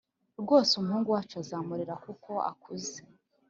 rwose 0.41 0.71
umuhungu 0.75 1.09
wacu 1.15 1.33
azamurera 1.41 1.93
kuko 2.05 2.31
akuze 2.51 2.97